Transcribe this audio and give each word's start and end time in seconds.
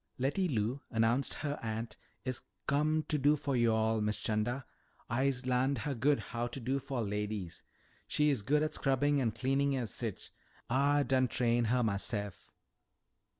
"Letty 0.17 0.47
Lou," 0.47 0.81
announced 0.89 1.35
her 1.35 1.59
aunt, 1.61 1.95
"is 2.25 2.41
com' 2.65 3.03
to 3.07 3.19
do 3.19 3.35
fo' 3.35 3.53
yo'all, 3.53 4.01
Miss 4.01 4.19
'Chanda. 4.19 4.65
I'se 5.11 5.45
larn'd 5.45 5.77
her 5.77 5.93
good 5.93 6.19
how 6.19 6.47
to 6.47 6.59
do 6.59 6.79
fo' 6.79 7.03
ladies. 7.03 7.61
She 8.07 8.31
is 8.31 8.41
good 8.41 8.63
at 8.63 8.73
scrubbin' 8.73 9.21
an' 9.21 9.29
cleanin' 9.31 9.73
an 9.75 9.85
sich. 9.85 10.31
Ah 10.71 11.03
done 11.03 11.27
train'd 11.27 11.67
her 11.67 11.83
mahse'f." 11.83 12.49